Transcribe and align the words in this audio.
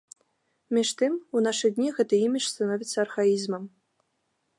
Між 0.77 0.93
тым, 1.01 1.13
у 1.37 1.43
нашы 1.47 1.67
дні 1.75 1.89
гэты 1.97 2.15
імідж 2.29 2.47
становіцца 2.53 2.97
архаізмам. 3.05 3.63